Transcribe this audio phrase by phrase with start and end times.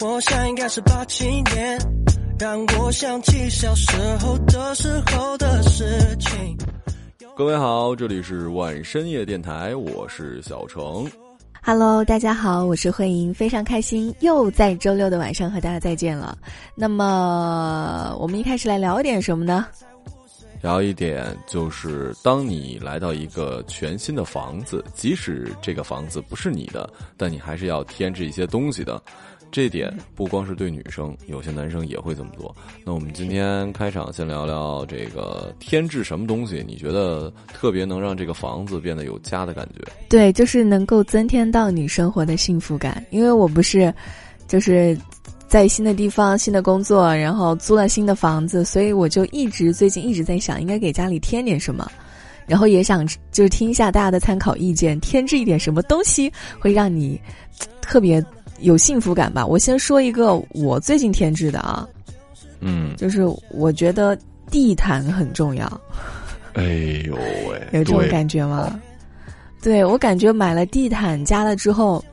[0.00, 1.78] 我想应该是八七年，
[2.38, 5.84] 让我想起小时候的时候的事
[6.18, 6.56] 情。
[7.36, 11.06] 各位好，这里是晚深夜电台，我是小程。
[11.62, 16.38] Hello，大家好，我是慧莹，非常开心又在周六的晚上和大家再见了。
[16.74, 19.66] 那么我们一开始来聊一点什么呢？
[20.64, 29.00] 聊一点就是，当你来到一个全新的房子，即使这个房子不是你的，但你还是要添置一些东西的。
[29.52, 32.56] 这点不光是对女生，有些男生也会这么做。
[32.82, 39.84] 那我们今天开场先聊聊这个添置什么东西，你觉得特别能让这个房子变得有家的感觉？
[40.08, 43.04] 对，就是能够增添到你生活的幸福感。
[43.10, 43.94] 因为我不是，
[44.48, 44.98] 就是
[45.54, 51.88] 在新的地方、新的工作，然后租了新的房子，所以我就一直最近一直在想，应该给家里添点什么，
[52.44, 57.20] 然后也想就是听一下大家的参考意见，添置一点什么东西会让你
[57.80, 58.20] 特别
[58.58, 59.46] 有幸福感吧。
[59.46, 61.86] 我先说一个我最近添置的啊，
[62.58, 64.18] 嗯，就是我觉得
[64.50, 65.80] 地毯很重要。
[66.54, 66.64] 哎
[67.06, 67.14] 呦
[67.48, 68.80] 喂，有这种感觉吗？
[69.62, 72.04] 对我感觉买了地毯加了之后，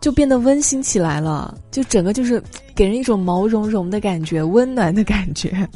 [0.00, 2.42] 就变得温馨起来了，就整个就是
[2.74, 5.50] 给人一种毛茸茸的感觉，温暖的感觉。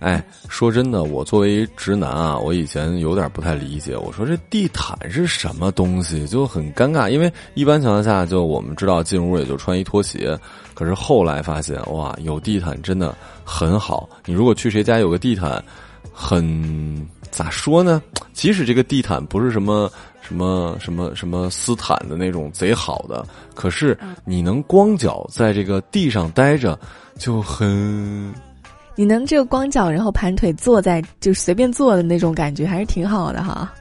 [0.00, 3.94] 哎，说真的，我作为直男啊，我以前有点不太理解。
[3.94, 7.10] 我说这地毯是什么东西，就很尴尬。
[7.10, 10.38] 因为一般情况下，就我们知道进屋也就穿一拖鞋。
[10.72, 14.08] 可是后来发现，哇，有地毯真的很好。
[14.24, 15.62] 你如果去谁家有个地毯，
[16.10, 18.02] 很咋说呢？
[18.32, 26.78] 即使这个地毯不是什么什么什么什么斯坦的那种贼好的，可是你能光脚在这个地上待着，
[27.18, 28.32] 就很
[28.94, 33.72] 你能这个光脚，然后盘腿坐在就是随便坐的那种感觉，还是挺好的哈。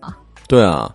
[0.00, 0.16] 啊
[0.48, 0.92] 对啊，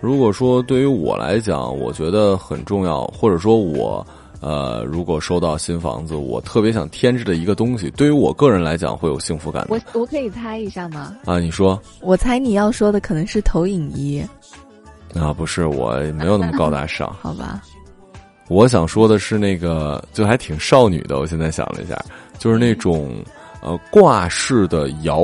[0.00, 4.06] 如果说对于我来讲，我觉得很重要，或者说我
[4.40, 11.16] 呃，如果收到新房子，我特别想添置的一个东西，对于我个人来讲会有幸福感我我可以猜一下吗？
[11.26, 11.38] 啊。
[11.38, 14.24] 你说我猜你要说的可能是投影仪，
[15.14, 15.32] 啊？
[15.32, 17.14] 不是，我没有那么高大上。
[17.20, 17.62] 好吧？
[18.48, 21.18] 我想说的是那个，就还挺少女的。
[21.18, 21.96] 我现在想了一下，
[22.38, 23.14] 就是那种
[23.62, 25.22] 呃挂式的摇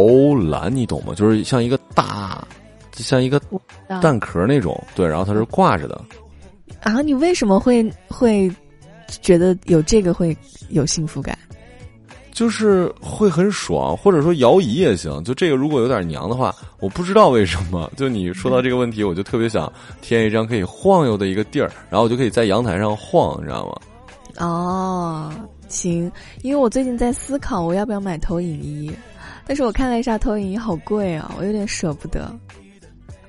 [0.48, 1.14] 篮，你懂吗？
[1.14, 2.46] 就是像一个大，
[2.92, 3.40] 就像一个
[3.88, 6.00] 啊蛋壳那种，对，然后它是挂着的。
[6.82, 8.48] 啊，你为什么会会
[9.22, 10.36] 觉得有这个会
[10.68, 11.36] 有幸福感？
[12.32, 15.24] 就是会很爽，或者说摇椅也行。
[15.24, 17.90] 就这个如果有点娘的话，我不知道为什么。
[17.96, 19.72] 就你说到这个问题，我就特别想
[20.02, 23.74] 添一张可以晃悠的一个地儿，然后我就可以在阳台上晃，你知道吗？
[24.38, 25.32] 哦，
[25.68, 26.12] 行，
[26.42, 28.92] 因为我最近在思考我要不要买投影仪，
[29.46, 32.30] 但是我看了一下投影仪好贵啊，我有点舍不得。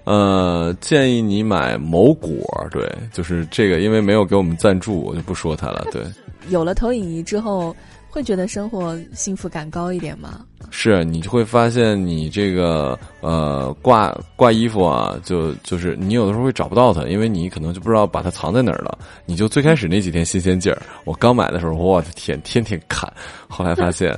[0.08, 2.32] 呃，建议你买某果，
[2.72, 5.86] 对，就是这个，因为没有给我们赞助，我就不说它了。
[5.92, 6.02] 对，
[6.48, 7.76] 有了投影仪之后，
[8.10, 10.46] 会觉得生活幸福感高一点吗？
[10.72, 18.98] 是你就会发现你这个呃挂挂衣服啊，就就是你有的时候会找不到它，因为你可能就不知道把它藏在哪儿了。
[19.26, 23.12] 你就最开始那几天新鲜劲儿，我刚买的时候，我的天，天天看，
[23.50, 24.18] 后来发现，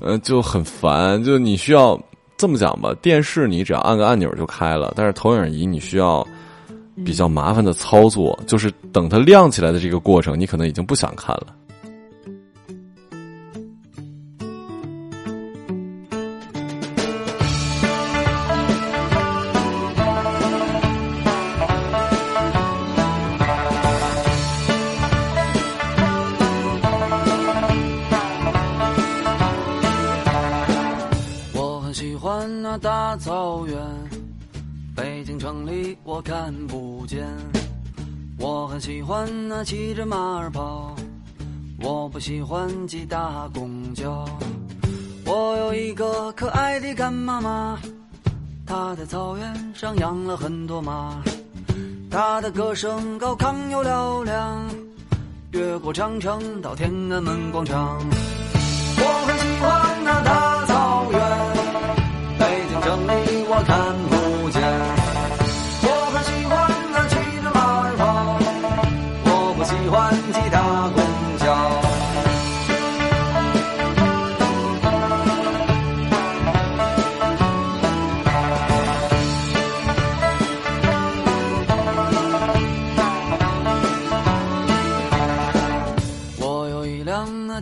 [0.00, 1.98] 呃，就很烦，就你需要
[2.42, 6.26] 这么讲吧，电视你只要按个按钮就开了，但是投影仪你需要
[7.04, 11.54] 比较麻烦的操作，就是等它亮起来的这个过程，你可能已经不想看了。
[31.92, 33.76] 喜欢那大草原，
[34.96, 37.28] 北京城里我看不见。
[38.38, 40.96] 我很喜欢那骑着马儿跑，
[41.80, 44.24] 我不喜欢挤大公交。
[45.26, 47.78] 我有一个可爱的干妈妈，
[48.66, 51.22] 她在草原上养了很多马，
[52.10, 54.66] 她的歌声高亢又嘹亮，
[55.52, 57.98] 越过长城到天安门广场。
[58.96, 60.51] 我很喜欢那大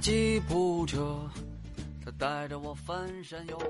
[0.01, 0.99] 吉普车，
[2.03, 3.69] 他带着我翻山又过。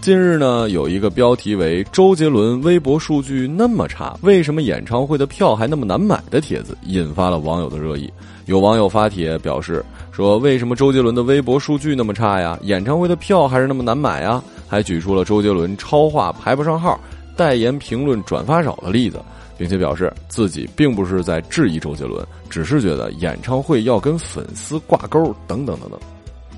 [0.00, 8.10] 近日呢，有一个标题为“周杰伦微博数据那么差，为什么演唱会的票还那么难买”的帖子，引发了网友的热议。
[8.46, 12.58] 有网友发帖表示说：“为什么周杰伦的微博数据那么差呀？
[12.62, 16.98] 演唱会的票还是那么难买呀？”还举出了周杰伦超话排不上号、
[17.36, 19.20] 代言评论转发少的例子，
[19.56, 25.98] 并且表示自己并不是在质疑周杰伦，只是觉得演唱会要跟粉丝挂钩，等等等等。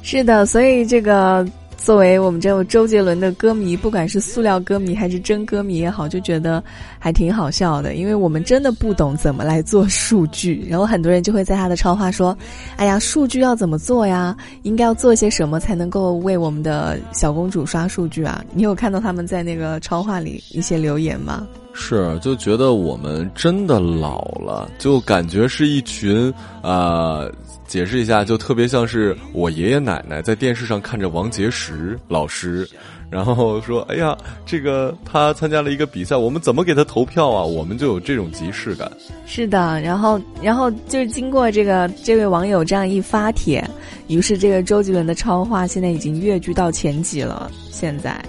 [0.02, 1.46] 是的，所以这个。
[1.76, 6.62] 作为我们这种周杰伦的歌迷，不管是塑料歌迷还是真歌迷也好，就觉得
[6.98, 12.36] 还挺好笑的，因为我们真的不懂怎么来做数据，然后很多人就会在他的超话说
[12.76, 14.36] ：“哎呀，数据要怎么做呀？
[14.62, 21.46] 应该要做些什么才能够为我们的小公主刷数据啊？”你有看到他们在那个超话里一些留言吗？
[21.72, 26.32] 是，就觉得我们真的老了，就感觉是一群
[26.62, 27.24] 啊。
[27.66, 32.68] 解释一下，就特别像是我爷爷奶奶在电视上看着王杰石老师，
[33.10, 38.90] 然后说：“哎呀，这个他参加了一个比赛，我们怎么给他投票啊？”我们就有这种即视感。
[39.26, 43.68] 是的，然后，然后就是经过这个这位网友这样一发帖，
[44.06, 47.50] 于是这个周杰伦的超话现在已经跃居到前几了。
[47.70, 48.24] 现在，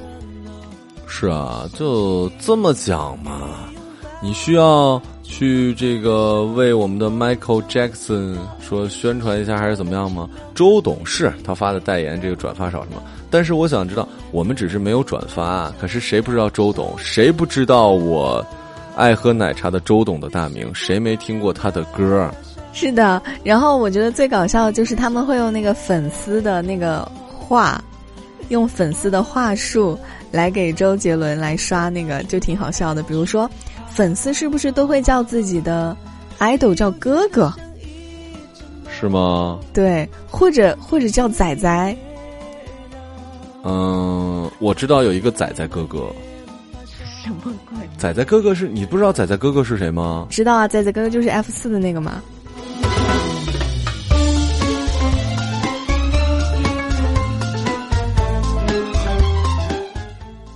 [1.08, 3.70] 是啊，就这么讲嘛，
[4.22, 5.02] 你需要。
[5.30, 10.28] 去这个为我们的 Michael Jackson 说宣传一下还是怎么样吗？
[10.56, 13.04] 周董是他发的代言，这个转发少什么？
[13.30, 16.98] 但是我想知道，我们只是没有转发，可是谁不知道周董？
[16.98, 18.44] 谁不知道我
[18.96, 20.74] 爱喝奶茶的周董的大名？
[20.74, 22.32] 谁没听过他的歌？
[22.74, 27.84] 是的，然后我觉得最搞笑的就是他们会用那个粉丝的那个话，
[28.50, 30.00] 用粉丝的话术
[30.32, 33.04] 来给周杰伦来刷那个，就挺好笑的。
[33.04, 33.48] 比如说。
[33.90, 35.96] 粉丝是不是都会叫自己的
[36.40, 37.52] idol 叫哥哥？
[38.90, 39.60] 是吗？
[39.74, 41.98] 对，或者或者叫仔仔。
[43.64, 46.08] 嗯，我知道有一个仔仔哥哥。
[47.24, 47.78] 什么鬼？
[47.98, 50.28] 仔仔哥哥是你不知道仔仔哥哥是谁吗？
[50.30, 52.22] 知道啊，仔仔哥哥就是 F 四的那个嘛。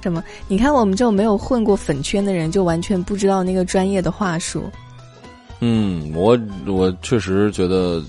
[0.01, 0.23] 什么？
[0.47, 4.63] 你看我们这种没有混过粉圈的人，就完全不知道那个专业的话术。
[5.59, 8.01] 嗯，我我确实觉得，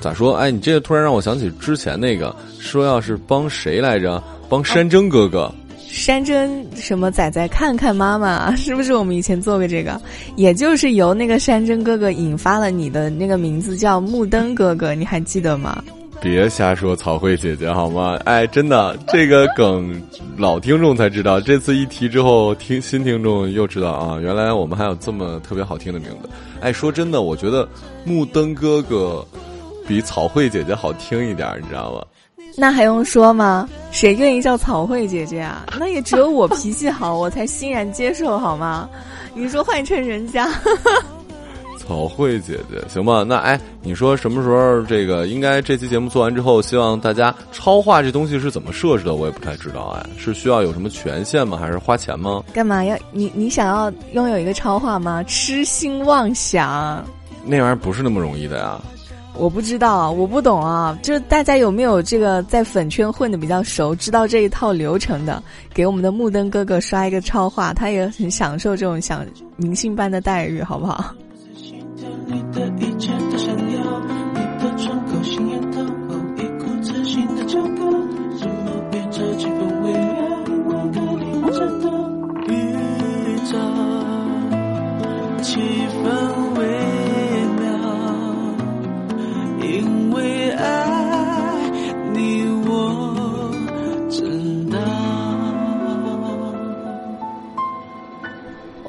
[0.00, 0.34] 咋说？
[0.34, 4.22] 哎，你这个突然让我想起之前那个说要是帮谁来着？
[4.48, 5.50] 帮山珍哥哥。
[5.88, 10.00] 山珍什么仔仔看看妈妈，是不是我们以前做过这个？
[10.36, 15.82] 也就是由那个山珍哥哥引发了你的那个名字叫木灯哥哥，你还记得吗？
[16.22, 18.16] 别瞎说，草慧姐姐好吗？
[18.24, 20.00] 哎，真的，这个梗
[20.38, 26.30] 老听众才知道，这次一提之后，听新听众又知道啊，原来我们还有这么特别好听的名字。
[26.60, 27.68] 哎，说真的，我觉得
[28.04, 29.26] 木灯哥哥
[29.88, 32.04] 比草慧姐姐好听一点，你知道吗？
[32.56, 33.68] 那还用说吗？
[33.90, 35.64] 谁愿意叫草慧姐姐啊？
[35.80, 38.88] 那也只有我脾气好，我才欣然接受，好吗？
[39.34, 40.48] 你说换成人家。
[41.92, 43.22] 草慧姐姐，行吧？
[43.22, 49.14] 那哎，你说什么时候这个应该这期节目做完之后，希望大家超话这东西是怎么设置的？
[49.14, 51.58] 我也不太知道哎，是需要有什么权限吗？
[51.58, 52.42] 还是花钱吗？
[52.54, 55.22] 干嘛要你你想要拥有一个超话吗？
[55.24, 57.04] 痴心妄想，
[57.44, 58.80] 那玩意儿不是那么容易的呀。
[59.36, 60.98] 我不知道，我不懂啊。
[61.02, 65.42] 就是大家有没有这个在粉圈混的比较熟，知道这一套流程的，
[65.74, 69.24] 给我们的木灯哥哥刷一个超话，他也很享受这种享
[69.56, 71.14] 明星般的待遇，好不好？
[72.32, 73.21] 你的一切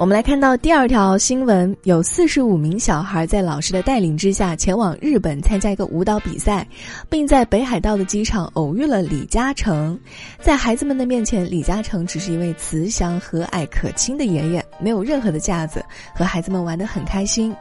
[0.03, 6.67] 我们来看到第二条新闻，有四十五名小孩在老师的带领之下前往日本参加一个舞蹈比赛，
[7.09, 9.97] 并在北海道的机场偶遇了李嘉诚。
[10.41, 15.81] 在孩子们的面前，李嘉诚只是一位慈祥和蔼可亲的爷爷，没有任何的架子，
[16.13, 17.55] 和孩子们玩得很开心，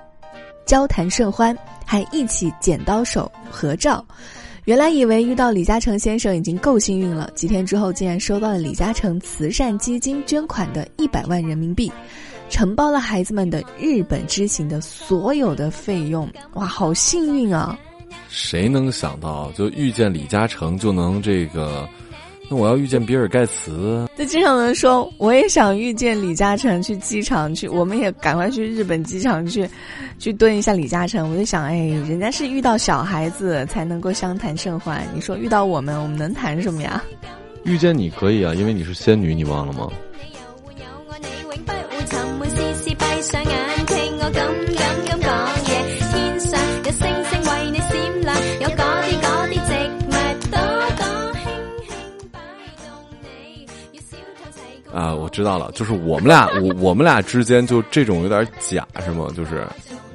[0.66, 1.56] 交谈甚欢，
[1.86, 4.04] 还一起剪刀手合照。
[4.64, 11.90] 原来以为遇到李嘉诚先生已经够幸运了，几天之后竟然收到了李嘉诚慈善基金捐款的一百万人民币。
[12.52, 17.76] 承包了孩子们的日本之行的所有的费用，哇，好幸运啊！
[18.28, 21.88] 谁能想到，就遇见李嘉诚就能这个？
[22.50, 29.66] 那我要遇见比尔盖茨，就经常有人说，我也想遇见李嘉诚，去机场去，我们也赶快去日本机场去，
[30.18, 31.30] 去蹲一下李嘉诚。
[31.30, 37.02] 我就想，哎，人家是遇到小孩子才能够相谈甚欢，你说遇到我们，我们能谈什么呀？
[37.64, 39.88] 遇见你可以啊，因为你是仙女，你忘了吗？
[54.92, 59.28] 啊，我知道了，就是我们俩， 我我们俩之间就这种有点假，是吗？
[59.34, 59.66] 就是，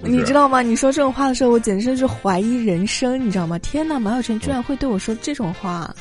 [0.01, 0.61] 你知道吗？
[0.61, 3.57] 你说这种话的时候，我简直是怀疑人生，你知道吗？
[3.59, 5.93] 天哪，马小晨居然会对我说这种话，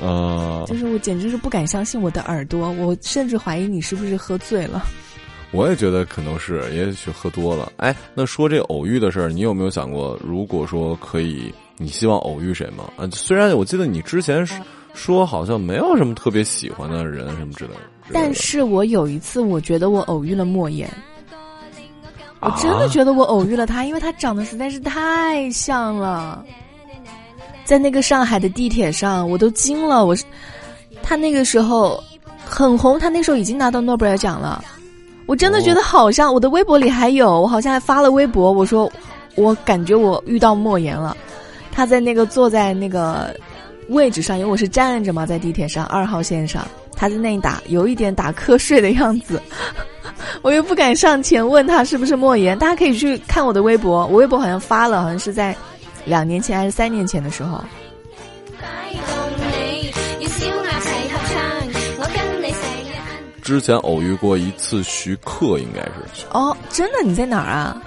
[0.00, 4.86] 呃，就是我简直是不敢相信我的耳朵，我甚至怀疑你是不是喝醉了。
[5.52, 7.72] 我也觉得可能是，也许喝多了。
[7.78, 12.84] 哎，那说这偶遇的事儿，你有没有想过，如果说可以，你希望偶遇谁吗？
[12.96, 14.46] 啊，虽然我记得你之前
[14.94, 17.80] 说好像没有什么特别喜欢的人什么之类的。
[18.12, 20.88] 但是我有一次，我觉得我偶遇了莫言，
[22.40, 26.44] 我真的觉得我偶遇了他，因为他长得实在是太像了。
[27.64, 30.04] 在那个上海的地铁上，我都惊了。
[30.04, 30.24] 我是
[31.02, 32.02] 他那个时候
[32.44, 34.64] 很红，他那时候已经拿到诺贝尔奖了。
[35.30, 38.90] 我真的觉得好像我的微博里还有，我好像还发了微博，我说
[39.36, 41.16] 我感觉我遇到莫言了。
[41.70, 43.32] 他在那个坐在那个
[43.90, 46.66] 位置上，因为我是站着嘛，在地铁上二号线上。
[46.96, 49.40] 他在那里打，有一点打瞌睡的样子，
[50.42, 52.58] 我又不敢上前问他是不是莫言。
[52.58, 55.56] 大家可以去看我的微博，我微博好像发了，好像是在
[56.04, 57.62] 两年前还是三年前的时候。
[63.50, 67.02] 之前偶遇过一次徐克，应该是哦，真的？
[67.02, 67.82] 你在哪儿啊？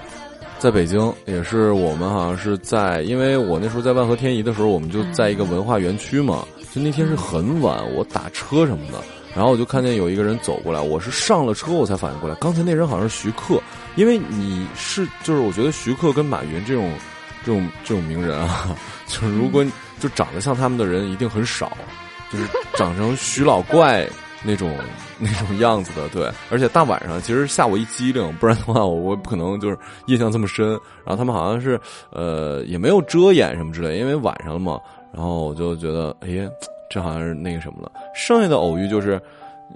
[0.58, 6.44] 在北京，也是我们好像是在，因为我那时候在万和天宜的时候，我们就在一个文化园区嘛。
[6.74, 9.02] 就那天是很晚，我打车什么的，
[9.34, 13.58] 然后我就看见有一个人走过来，我是上了车我才反应过来，刚才那人好像是徐克，
[13.96, 16.92] 因为你是就是我觉得徐克跟马云这种
[17.42, 18.76] 这种这种名人啊，
[19.08, 19.64] 就是如果
[19.98, 21.74] 就长得像他们的人一定很少，
[22.30, 22.44] 就是
[22.74, 24.06] 长成徐老怪
[24.44, 24.76] 那种
[25.18, 30.70] 那种样子的，对，而且大晚上其实吓我一激灵，不然的话我我不可能就是印象这么深。
[31.04, 34.78] 然后他们好像是呃也没有遮掩什么之类，因为晚上了嘛。
[35.12, 36.48] 然后我就觉得，哎呀，
[36.90, 37.90] 这好像是那个什么了。
[38.14, 39.20] 剩下的偶遇就是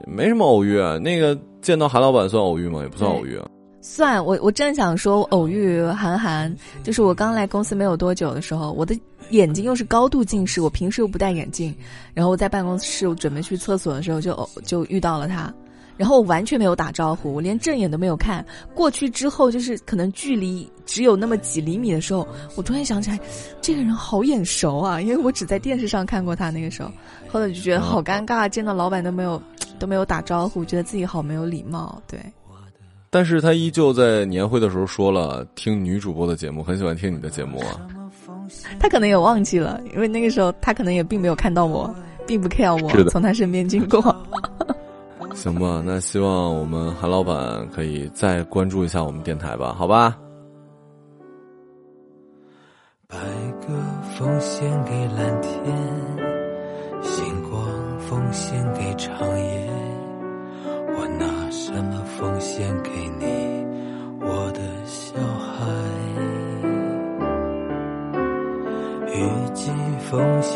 [0.07, 0.79] 没什么偶遇。
[0.99, 2.83] 那个见到韩老板算偶遇吗？
[2.83, 3.41] 也不算偶遇。
[3.81, 8.99] 算我，我正想说偶遇韩寒，就是我刚来公司没有多久的时候，我的
[9.31, 11.75] 眼睛又是高度近视，我平时又不戴眼镜，
[12.15, 15.53] 然后我在办公室我准备去厕所的时候，就就遇到了他。
[15.97, 19.11] 然后我完全没有打招呼，我连正眼都没有看过去。
[19.11, 23.19] 之后就是可能距离只有那么几厘米的时候，我突然想起来，
[23.61, 25.01] 这个人好眼熟啊！
[25.01, 26.51] 因为我只在电视上看过他。
[26.51, 26.93] 那个时候，
[27.29, 29.43] 后来就觉得好尴尬，见到老板都没有
[29.81, 32.01] 都没有打招呼，觉得自己好没有礼貌。
[32.07, 32.21] 对，
[33.11, 37.89] 但是他依旧在年会的时候说了，听女主播的节目，很喜欢听你的节目啊。
[38.79, 41.95] 他可能也忘记了，因为那个时候他可能也并没有看到我，
[42.27, 44.01] 并不 care 我从他身边经过。
[45.35, 50.19] 行吧，那希望我们韩老板可以再关注一下我们电台吧，好吧。
[53.07, 53.17] 白
[53.61, 53.69] 鸽
[54.19, 55.53] 奉献给蓝天，
[57.03, 57.63] 星光
[58.01, 59.71] 奉献给长夜，
[60.97, 62.91] 我拿什么奉献给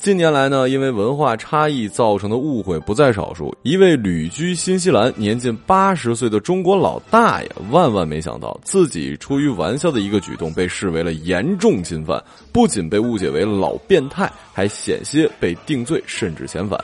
[0.00, 3.54] 近年来呢，因为文化差异造成的误会不在少数。
[3.62, 12.18] 一位旅居新西兰、年近八十岁的中国老大爷，万万没想到自己出于玩笑的一个举动被视为了严重侵犯，
[12.50, 16.82] 不仅被误解为老变态，还险些被定罪甚至遣返。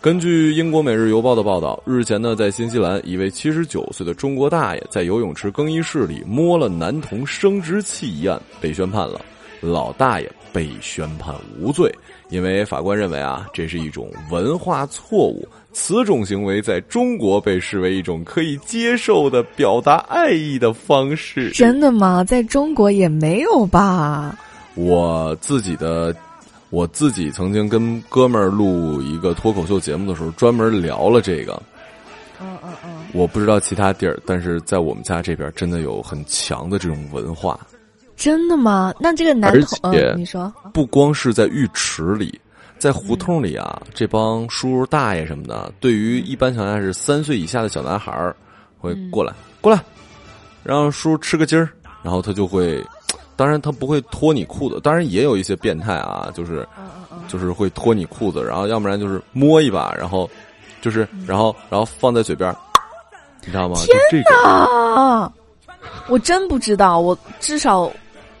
[0.00, 9.20] 根据英国《每日邮报》的报道，日前呢，在新西兰，一位七十九岁的中国大爷在游泳池更衣室里摸了男童生殖器一案被宣判了，
[9.60, 11.92] 老大爷被宣判无罪。
[12.28, 21.50] 因为法官认为啊，这是一种文化错误，此种行为在中国被视为一种可以接受的表达爱意的方式。
[21.50, 22.24] 真的吗？
[22.24, 24.38] 在中国也没有吧？
[24.74, 26.14] 我自己的，
[26.70, 31.62] 我自己曾经跟哥们儿录一个脱口秀节目的时候，专门聊了这个。
[32.40, 37.60] 嗯嗯嗯，我不知道其他地儿，但是在我们家这边真的有很强的这种文化。
[38.16, 38.94] 真的吗？
[39.00, 42.40] 那这个男而同，且嗯，你说，不光是在浴池里，
[42.78, 48.34] 在胡同里啊，这帮叔叔大爷什么的，对于一般情况下是三岁以下的小男孩儿，
[48.78, 49.82] 会过来、过来，
[50.62, 51.68] 让叔叔吃个鸡儿，
[52.02, 52.84] 然后他就会，
[53.34, 56.66] 当然他不会脱你裤子，当然也有一些变态啊，就是
[57.28, 60.28] 就是会脱你裤子，然后要不然就是摸一把，然后
[60.80, 62.56] 就是然后然后放在嘴边儿，
[63.44, 63.76] 你知道吗？
[63.86, 64.36] 就这种。
[64.94, 65.32] 啊，
[66.08, 67.90] 我真不知道，我至少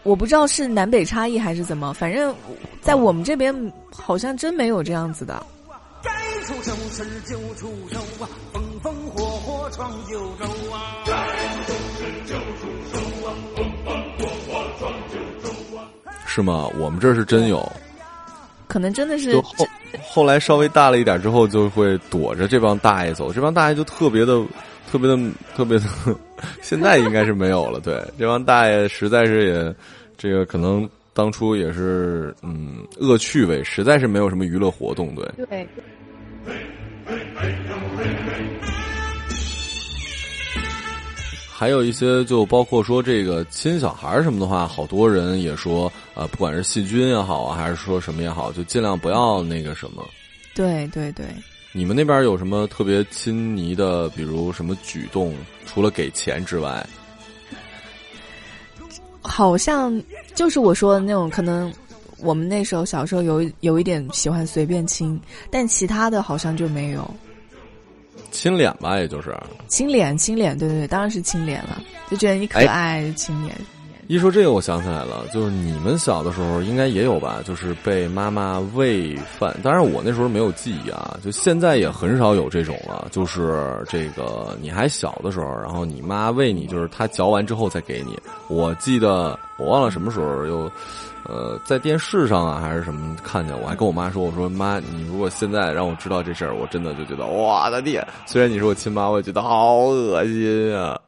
[0.02, 2.34] 我不知道是南北差异还是怎么，反正
[2.80, 5.44] 在我们这边好像真没有这样子的。
[6.02, 6.10] 该
[6.44, 11.04] 出手时就出手啊，风风火火闯九州啊！
[11.06, 11.12] 该
[11.64, 15.86] 出手时就出手啊，风风火火闯九州啊
[16.26, 16.68] 是吗？
[16.80, 17.70] 我们这儿是真有，
[18.66, 19.64] 可能真的是就后
[20.02, 23.32] 后来稍微大了一点之后，就会躲着这帮大爷走。
[23.32, 24.42] 这帮大爷就特别的、
[24.90, 25.16] 特别的、
[25.54, 25.84] 特别的，
[26.62, 27.80] 现在应该是没有了。
[27.80, 29.74] 对，这帮大爷实在是也，
[30.18, 35.14] 这个可能当初也是嗯恶趣味，实在是没有什么娱乐活动。
[35.14, 35.68] 对，对，
[41.50, 50.04] 还有一些就包括说这个亲小孩什么的话，好多人也说，呃，不管是细菌也好啊，还是说什么也好，就尽量不要那个什么。
[50.54, 51.26] 对对对，
[51.74, 55.34] 你们那边有什么特别亲昵的，比如什么举动？
[55.64, 56.86] 除了给钱之外，
[59.22, 60.02] 好像
[60.34, 61.72] 就是我说的那种，可能
[62.18, 65.18] 我们那时候小时候有有一点喜欢随便亲，
[65.50, 67.08] 但其他的好像就没有。
[68.30, 69.34] 亲脸吧，也就是
[69.66, 73.54] 亲脸，亲脸，对对对，当然是亲脸了，就觉得你可哎爱，就亲脸。
[74.12, 79.56] 一说这个，我想起来了，就是你们小的时候应该也有吧，就是被妈妈喂饭。
[79.62, 83.08] 当然，我那时候没有记忆啊，就现在也很少有这种了。
[83.10, 88.14] 就是这个你还小的时候，然后你妈喂你，就是她嚼完之后再给你。
[88.48, 90.70] 我记得我忘了什么时候又，
[91.24, 101.00] 呃，在电视上啊还是什么看见，我还跟我妈说，我说妈，你如果现在让我知道这事儿，我真的就觉得我的天，虽然你是我亲妈，我也觉得好恶心啊。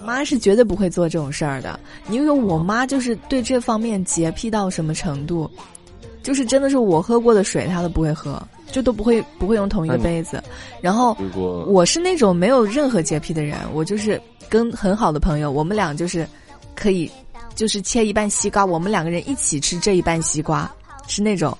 [0.00, 5.48] 我妈是绝对不会做这种事儿的，因为我妈就是对这方面洁癖到什么程度，
[6.22, 10.42] 就是真的是我喝过的水她都不会喝，就都不会不会用同一个杯子。
[10.80, 11.14] 然后
[11.66, 16.26] 我是那种没有任何洁癖的人，我就是跟很好的朋友，我们俩就是
[16.74, 17.10] 可以
[17.54, 20.70] 就是切一半西瓜，我们两个人一起吃这一半西瓜，
[21.08, 21.56] 是那种。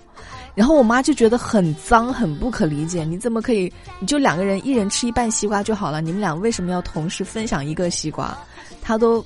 [0.55, 3.73] 然后我妈就觉得很脏，很不可理解，你怎么可以？
[3.99, 8.37] 你就两个人一人吃一半西瓜就好了，你们俩为什么要同时分享一个西瓜？
[8.83, 9.25] 她都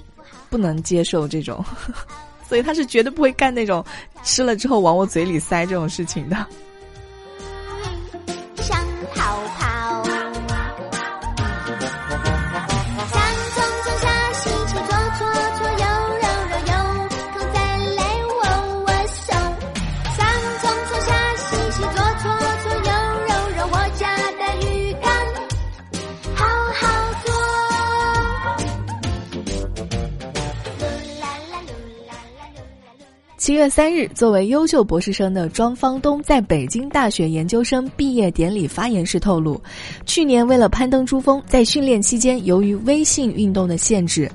[0.51, 1.65] 不能接受这种，
[2.49, 3.85] 所以她是绝对不会干那种
[4.23, 6.47] 吃了之后往我嘴里塞这种事情的。
[33.45, 39.63] 七月三日，作为优秀博士生的庄方东在北京大学研究生毕业典礼发言时透露，
[40.07, 44.33] 去年为了攀登珠峰，在训练期间由于微信运动的限制。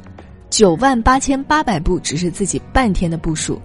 [0.52, 3.60] 九万八千八百步只是自己半天的步数，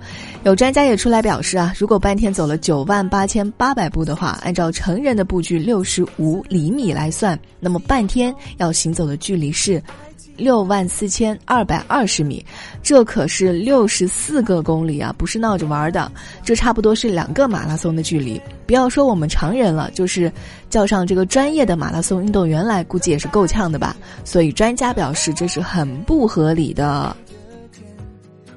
[0.44, 9.82] 有专家也出来表示啊，如果半天走了九万八千八百步的话，按照成人的步距六十五厘米来算，那么半天要行走的距离是
[10.36, 12.44] 六万四千二百二十米，
[12.82, 16.10] 这可是六十四个公里啊，不是闹着玩的，
[16.42, 18.40] 这差不多是两个马拉松的距离。
[18.66, 20.32] 不要说我们常人了，就是
[20.70, 23.96] 叫上这个专业的马拉松运动员来，估计也是够呛的吧。
[24.24, 27.14] 所以专家表示这是很不合理的。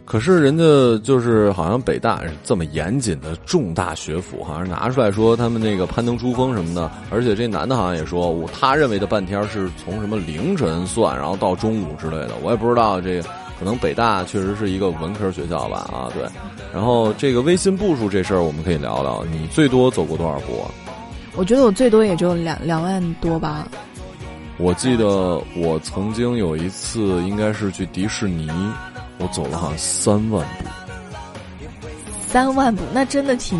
[0.07, 0.63] 可是人家
[1.03, 13.23] 就是好像北大这么严谨的重大学府，好像拿出来说他们那个攀登珠峰什么的，而且这男的好像也说，我他认为的半天是从什么凌晨算，然后到中午之类的，我也不知道这个，
[13.59, 16.23] 可能北大确实是一个文科学校吧，啊对，
[16.73, 20.71] 然后这个微信步数这事儿我们可以聊聊，你最多走过多少步啊？
[21.35, 23.67] 我觉得我最多也就两两万多吧。
[24.59, 28.49] 我记得我曾经有一次应该是去迪士尼，
[29.19, 30.65] 我走了好像三万步。
[32.27, 33.59] 三万步，那真的挺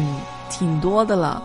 [0.50, 1.41] 挺多的了。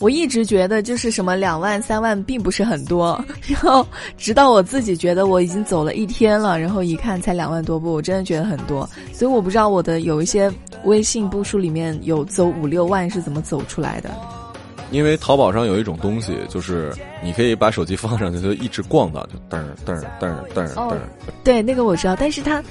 [0.00, 3.86] 我一直觉得就是什么两万、三万并不是很多，然后
[4.18, 8.88] 直到我自己觉得我已经走了一天了，然后一看才两万多步，我真的觉得很多。
[9.12, 10.50] 所以我不知道我的有一些
[10.82, 14.10] 微信步数里面有走五六万是怎么走出来的。
[14.90, 20.96] 因为淘宝上有一种东西，就是你可以把手机放上去，就一直逛到，就噔儿噔儿噔儿噔儿噔哦。
[21.42, 22.62] 对，那个我知道，但是它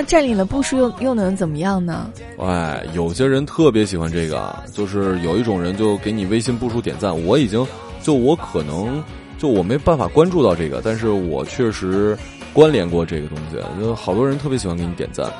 [0.00, 2.10] 它占领了步数又又能怎么样呢？
[2.38, 7.14] 哎，有些人特别喜欢这个，就是有一种人就给你微信步数点赞。
[7.26, 7.66] 我已经
[8.02, 9.04] 就我可能
[9.36, 12.16] 就我没办法关注到这个，但是我确实
[12.54, 15.30] 关联过这个东西，就好多人特别喜欢给你点赞。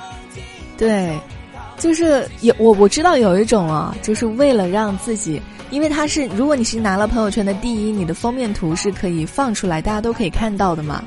[0.76, 1.18] 对，
[1.78, 11.02] 就是有我我知道有一种啊，就是为了让自己，因为它是如果你是拿了朋友圈的第一，你的封面图是可以放出来，大家都可以看到的嘛。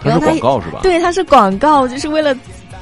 [0.00, 0.80] 它是然后它广告是吧？
[0.82, 2.36] 对，它是广告，就是为了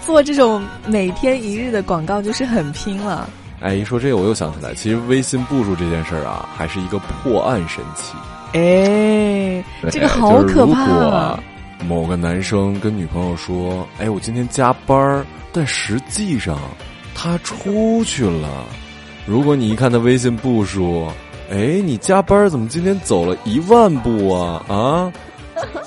[0.06, 3.28] 做这种每天一日的广告，就是很拼了。
[3.60, 8.14] 哎，一说这个我又想起来，其实微信步数这件事儿啊，还是一个破案神器。
[8.52, 11.40] 哎， 这个好可怕就是如啊
[11.78, 11.86] 果！
[11.86, 16.58] 某个男生跟女朋友说：“哎，我今天加班儿，但实际上
[17.14, 18.48] 他出去了。”
[19.26, 21.08] 如果你一看他微信步数，
[21.50, 25.12] 哎，你加班怎么今天走了一万步啊啊！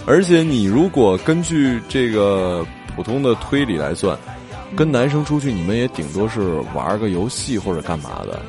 [0.07, 2.65] 而且你如果根据这个
[2.97, 4.17] 普通的推理来算，
[4.75, 6.41] 跟男生出去，你们也顶多是
[6.73, 8.41] 玩个游戏或者干嘛的。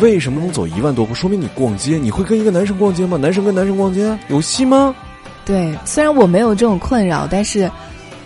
[0.00, 1.14] 为什么能走一万多步？
[1.14, 3.16] 说明你逛街，你会跟一个男生逛街吗？
[3.16, 4.92] 男生跟男生逛街有戏吗？
[5.46, 7.70] 对，虽然我没有这种困扰，但是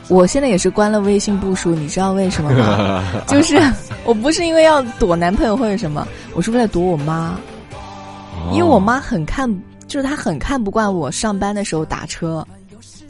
[0.09, 3.05] 我现在也是关了微信步数，你知道为什么吗？
[3.29, 3.61] 就是
[4.05, 7.39] 我不是因为要躲男朋友或者什么，我是为了躲我妈，
[8.51, 9.47] 因为我妈很看，
[9.87, 12.43] 就是她很看不惯我上班的时候打车。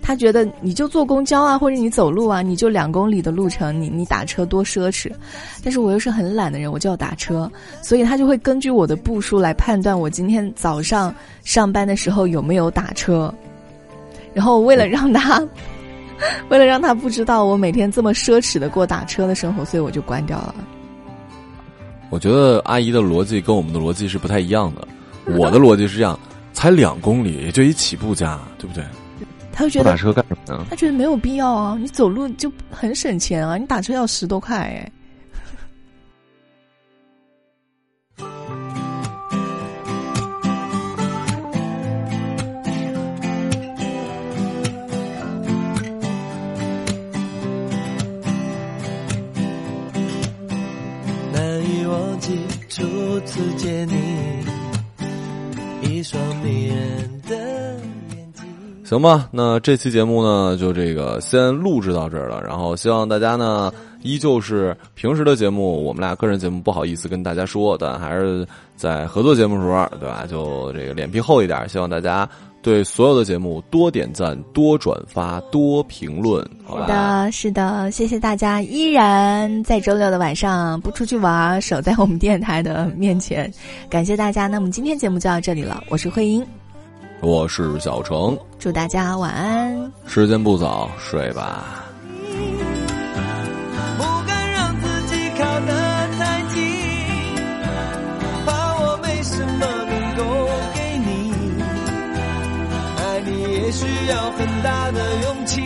[0.07, 5.11] 她觉得你就坐公交啊，或者你走路啊，你就两公里的路程，你你打车多奢侈。
[5.63, 11.13] 但是我又是很懒的人，我就要打车，所以他就会根据我的步数来判断我今天早上
[11.43, 13.33] 上班的时候有没有打车。
[14.35, 15.43] 然后为了让他，
[16.51, 20.55] 为了让他不知道我每天这么奢侈的过打车的生活，所以我就关掉了。
[22.11, 24.87] 我觉得阿姨的逻辑跟我们的逻辑是不太一样的。
[25.39, 26.19] 我的逻辑是这样：
[26.53, 28.85] 才两公里，也就一起步价，对不对？
[29.57, 30.67] 她就觉得不打车干什么呢？
[30.69, 34.91] 他觉得没有必要啊，你走路就很省钱啊，你打车要十多块哎。
[51.33, 52.37] 难以忘记
[52.69, 52.83] 初
[53.21, 54.45] 次见你，
[55.89, 57.84] 一双迷人的。
[58.85, 62.43] 行吧，那这期节目呢，就这个先录制到这儿了。
[62.43, 70.27] 然后希望大家呢，依旧是平时的节目，我们俩个人节目不好意思跟大家说，但还是在合作节目时候，对吧？
[70.31, 72.29] 就这个脸皮厚一点，希望大家
[72.61, 76.85] 对所有的节目多点赞、多转发、多评论，好吧？
[76.85, 83.51] 是的，是的，谢谢大家，依然在周六的晚上不出去玩，守在我们电台的面前，
[83.89, 84.47] 感谢大家。
[84.47, 86.45] 那么今天节目就到这里了，我是慧英，
[87.25, 89.91] 我是小程，祝大家晚安。
[90.07, 91.87] 时间不早，睡吧。
[93.97, 95.73] 不敢让自己靠得
[96.19, 96.61] 太近，
[98.45, 100.23] 怕我没什么能够
[100.75, 101.33] 给你。
[102.99, 105.63] 爱你也需要很大的勇气，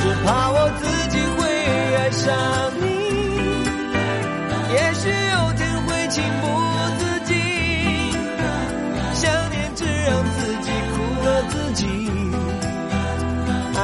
[0.00, 1.48] 只怕我自己会
[1.96, 2.30] 爱上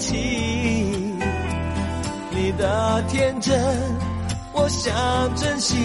[0.00, 1.14] 起。
[2.30, 3.56] 你的天真，
[4.52, 4.92] 我想
[5.36, 5.76] 珍惜。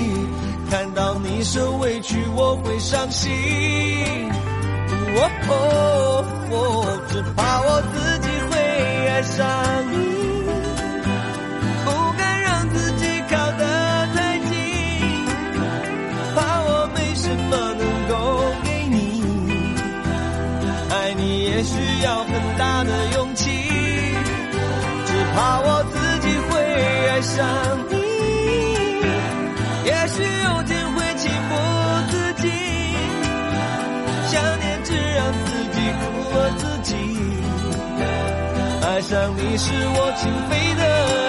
[0.72, 3.32] 看到你受委屈，我会伤心。
[5.18, 6.56] 哦哦哦，
[7.10, 8.58] 只怕我自己会
[9.10, 9.46] 爱上
[9.92, 10.05] 你。
[39.16, 41.25] 上你是我情非得已。